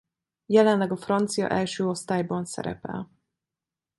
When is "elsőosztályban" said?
1.49-2.45